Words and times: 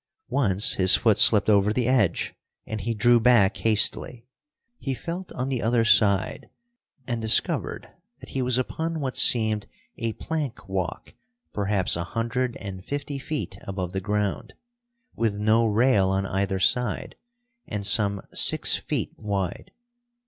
Once 0.29 0.71
his 0.73 0.95
foot 0.95 1.19
slipped 1.19 1.47
over 1.47 1.71
the 1.71 1.87
edge, 1.87 2.33
and 2.65 2.81
he 2.81 2.95
drew 2.95 3.19
back 3.19 3.57
hastily. 3.57 4.25
He 4.79 4.95
felt 4.95 5.31
on 5.33 5.47
the 5.49 5.61
other 5.61 5.85
side, 5.85 6.49
and 7.05 7.21
discovered 7.21 7.87
that 8.19 8.29
he 8.29 8.41
was 8.41 8.57
upon 8.57 8.99
what 8.99 9.15
seemed 9.15 9.67
a 9.99 10.13
plank 10.13 10.67
walk, 10.67 11.13
perhaps 11.53 11.95
a 11.95 12.03
hundred 12.03 12.57
and 12.57 12.83
fifty 12.83 13.19
feet 13.19 13.59
above 13.61 13.91
the 13.91 14.01
ground, 14.01 14.55
with 15.15 15.37
no 15.37 15.67
rail 15.67 16.09
on 16.09 16.25
either 16.25 16.57
side, 16.59 17.15
and 17.67 17.85
some 17.85 18.23
six 18.33 18.75
feet 18.75 19.13
wide. 19.19 19.71